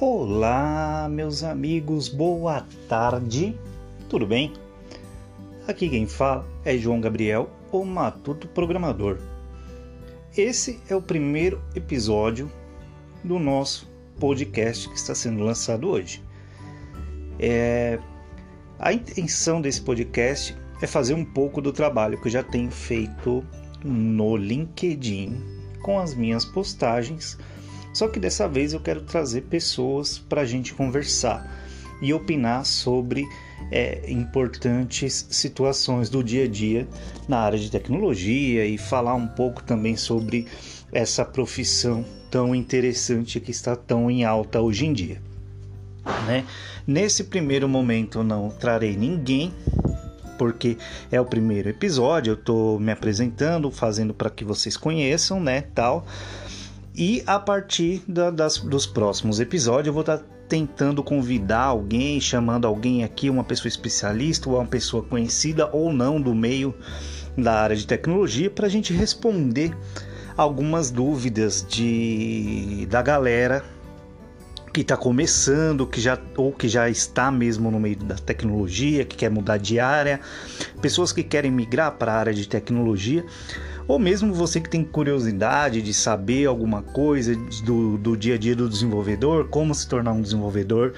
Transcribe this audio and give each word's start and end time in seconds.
Olá, 0.00 1.08
meus 1.10 1.42
amigos, 1.42 2.08
boa 2.08 2.64
tarde, 2.88 3.58
tudo 4.08 4.24
bem? 4.28 4.52
Aqui 5.66 5.88
quem 5.88 6.06
fala 6.06 6.46
é 6.64 6.78
João 6.78 7.00
Gabriel, 7.00 7.50
o 7.72 7.84
Matuto 7.84 8.46
Programador. 8.46 9.18
Esse 10.36 10.78
é 10.88 10.94
o 10.94 11.02
primeiro 11.02 11.60
episódio 11.74 12.48
do 13.24 13.40
nosso 13.40 13.90
podcast 14.20 14.88
que 14.88 14.94
está 14.94 15.16
sendo 15.16 15.42
lançado 15.42 15.88
hoje. 15.88 16.22
É... 17.36 17.98
A 18.78 18.92
intenção 18.92 19.60
desse 19.60 19.82
podcast 19.82 20.56
é 20.80 20.86
fazer 20.86 21.14
um 21.14 21.24
pouco 21.24 21.60
do 21.60 21.72
trabalho 21.72 22.20
que 22.20 22.28
eu 22.28 22.32
já 22.32 22.44
tenho 22.44 22.70
feito 22.70 23.44
no 23.84 24.36
LinkedIn 24.36 25.42
com 25.82 25.98
as 25.98 26.14
minhas 26.14 26.44
postagens 26.44 27.36
só 27.92 28.08
que 28.08 28.20
dessa 28.20 28.48
vez 28.48 28.72
eu 28.72 28.80
quero 28.80 29.02
trazer 29.02 29.42
pessoas 29.42 30.18
para 30.18 30.42
a 30.42 30.44
gente 30.44 30.74
conversar 30.74 31.58
e 32.00 32.12
opinar 32.12 32.64
sobre 32.64 33.26
é, 33.70 34.10
importantes 34.10 35.26
situações 35.30 36.08
do 36.08 36.22
dia 36.22 36.44
a 36.44 36.48
dia 36.48 36.86
na 37.26 37.38
área 37.38 37.58
de 37.58 37.70
tecnologia 37.70 38.64
e 38.64 38.78
falar 38.78 39.14
um 39.14 39.26
pouco 39.26 39.62
também 39.62 39.96
sobre 39.96 40.46
essa 40.92 41.24
profissão 41.24 42.04
tão 42.30 42.54
interessante 42.54 43.40
que 43.40 43.50
está 43.50 43.74
tão 43.74 44.10
em 44.10 44.24
alta 44.24 44.60
hoje 44.60 44.86
em 44.86 44.92
dia. 44.92 45.20
Né? 46.26 46.44
Nesse 46.86 47.24
primeiro 47.24 47.68
momento 47.68 48.22
não 48.22 48.48
trarei 48.48 48.96
ninguém 48.96 49.52
porque 50.38 50.78
é 51.10 51.20
o 51.20 51.24
primeiro 51.24 51.68
episódio, 51.68 52.30
eu 52.30 52.34
estou 52.34 52.78
me 52.78 52.92
apresentando, 52.92 53.70
fazendo 53.72 54.14
para 54.14 54.30
que 54.30 54.44
vocês 54.44 54.76
conheçam, 54.76 55.40
né, 55.40 55.62
tal. 55.74 56.06
E 56.98 57.22
a 57.28 57.38
partir 57.38 58.02
da, 58.08 58.28
das, 58.28 58.58
dos 58.58 58.84
próximos 58.84 59.38
episódios, 59.38 59.86
eu 59.86 59.92
vou 59.92 60.00
estar 60.00 60.18
tá 60.18 60.24
tentando 60.48 61.00
convidar 61.00 61.62
alguém, 61.62 62.20
chamando 62.20 62.66
alguém 62.66 63.04
aqui, 63.04 63.30
uma 63.30 63.44
pessoa 63.44 63.68
especialista 63.68 64.50
ou 64.50 64.56
uma 64.56 64.66
pessoa 64.66 65.04
conhecida 65.04 65.70
ou 65.72 65.92
não 65.92 66.20
do 66.20 66.34
meio 66.34 66.74
da 67.36 67.52
área 67.52 67.76
de 67.76 67.86
tecnologia, 67.86 68.50
para 68.50 68.66
a 68.66 68.68
gente 68.68 68.92
responder 68.92 69.72
algumas 70.36 70.90
dúvidas 70.90 71.64
de, 71.68 72.84
da 72.90 73.00
galera 73.00 73.64
que 74.74 74.80
está 74.80 74.96
começando, 74.96 75.86
que 75.86 76.00
já 76.00 76.18
ou 76.36 76.52
que 76.52 76.66
já 76.66 76.90
está 76.90 77.30
mesmo 77.30 77.70
no 77.70 77.78
meio 77.78 77.96
da 77.96 78.16
tecnologia, 78.16 79.04
que 79.04 79.16
quer 79.16 79.30
mudar 79.30 79.58
de 79.58 79.78
área, 79.78 80.18
pessoas 80.82 81.12
que 81.12 81.22
querem 81.22 81.52
migrar 81.52 81.92
para 81.92 82.12
a 82.12 82.16
área 82.16 82.34
de 82.34 82.48
tecnologia 82.48 83.24
ou 83.88 83.98
mesmo 83.98 84.34
você 84.34 84.60
que 84.60 84.68
tem 84.68 84.84
curiosidade 84.84 85.80
de 85.80 85.94
saber 85.94 86.46
alguma 86.46 86.82
coisa 86.82 87.34
do, 87.64 87.96
do 87.96 88.16
dia 88.16 88.34
a 88.34 88.38
dia 88.38 88.54
do 88.54 88.68
desenvolvedor, 88.68 89.48
como 89.48 89.74
se 89.74 89.88
tornar 89.88 90.12
um 90.12 90.20
desenvolvedor, 90.20 90.92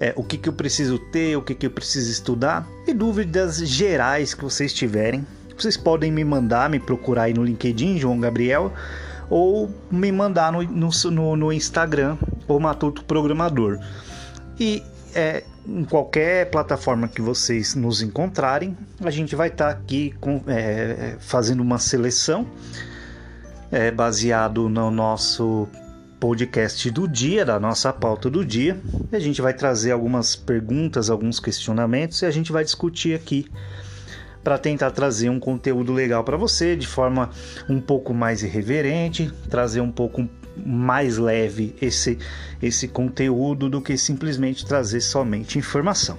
é, 0.00 0.14
o 0.16 0.24
que, 0.24 0.38
que 0.38 0.48
eu 0.48 0.52
preciso 0.54 0.98
ter, 0.98 1.36
o 1.36 1.42
que, 1.42 1.54
que 1.54 1.66
eu 1.66 1.70
preciso 1.70 2.10
estudar 2.10 2.66
e 2.86 2.94
dúvidas 2.94 3.58
gerais 3.58 4.32
que 4.32 4.42
vocês 4.42 4.72
tiverem. 4.72 5.24
Vocês 5.56 5.76
podem 5.76 6.10
me 6.10 6.24
mandar, 6.24 6.68
me 6.68 6.80
procurar 6.80 7.24
aí 7.24 7.34
no 7.34 7.44
LinkedIn, 7.44 7.98
João 7.98 8.18
Gabriel, 8.18 8.72
ou 9.30 9.70
me 9.90 10.10
mandar 10.10 10.50
no, 10.50 10.62
no, 10.62 11.36
no 11.36 11.52
Instagram, 11.52 12.16
o 12.48 12.58
Matuto 12.58 13.04
Programador. 13.04 13.78
E 14.58 14.82
é, 15.14 15.44
em 15.66 15.84
qualquer 15.84 16.50
plataforma 16.50 17.08
que 17.08 17.22
vocês 17.22 17.74
nos 17.74 18.02
encontrarem, 18.02 18.76
a 19.00 19.10
gente 19.10 19.36
vai 19.36 19.48
estar 19.48 19.72
tá 19.72 19.78
aqui 19.78 20.14
com, 20.20 20.42
é, 20.46 21.16
fazendo 21.20 21.62
uma 21.62 21.78
seleção 21.78 22.46
é, 23.70 23.90
baseado 23.90 24.68
no 24.68 24.90
nosso 24.90 25.68
podcast 26.18 26.90
do 26.90 27.06
dia, 27.06 27.44
da 27.44 27.60
nossa 27.60 27.92
pauta 27.92 28.30
do 28.30 28.44
dia. 28.44 28.80
a 29.12 29.18
gente 29.18 29.40
vai 29.42 29.52
trazer 29.52 29.92
algumas 29.92 30.34
perguntas, 30.34 31.10
alguns 31.10 31.38
questionamentos 31.38 32.22
e 32.22 32.26
a 32.26 32.30
gente 32.30 32.50
vai 32.50 32.64
discutir 32.64 33.14
aqui 33.14 33.46
para 34.44 34.58
tentar 34.58 34.90
trazer 34.90 35.30
um 35.30 35.40
conteúdo 35.40 35.92
legal 35.92 36.22
para 36.22 36.36
você 36.36 36.76
de 36.76 36.86
forma 36.86 37.30
um 37.68 37.80
pouco 37.80 38.12
mais 38.12 38.42
irreverente, 38.42 39.32
trazer 39.48 39.80
um 39.80 39.90
pouco 39.90 40.28
mais 40.56 41.16
leve 41.16 41.74
esse, 41.80 42.18
esse 42.62 42.86
conteúdo 42.86 43.68
do 43.68 43.80
que 43.80 43.96
simplesmente 43.96 44.64
trazer 44.66 45.00
somente 45.00 45.58
informação. 45.58 46.18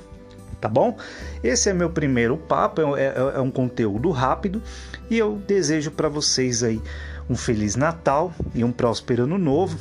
Tá 0.59 0.67
bom? 0.67 0.97
Esse 1.43 1.69
é 1.69 1.73
meu 1.73 1.91
primeiro 1.91 2.37
papo, 2.37 2.97
é, 2.97 3.03
é, 3.03 3.13
é 3.35 3.39
um 3.39 3.51
conteúdo 3.51 4.09
rápido 4.09 4.61
e 5.09 5.17
eu 5.17 5.35
desejo 5.47 5.91
para 5.91 6.09
vocês 6.09 6.63
aí 6.63 6.81
um 7.29 7.35
Feliz 7.35 7.75
Natal 7.75 8.33
e 8.53 8.63
um 8.63 8.71
próspero 8.71 9.23
Ano 9.23 9.37
Novo 9.37 9.77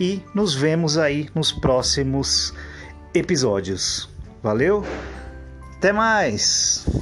e 0.00 0.22
nos 0.34 0.54
vemos 0.54 0.96
aí 0.96 1.28
nos 1.34 1.52
próximos 1.52 2.54
episódios. 3.12 4.08
Valeu? 4.42 4.84
Até 5.76 5.92
mais! 5.92 6.95